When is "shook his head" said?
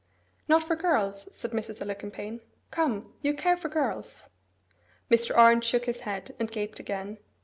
5.65-6.33